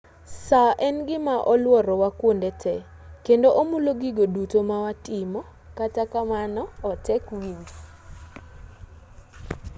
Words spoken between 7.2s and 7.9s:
winjo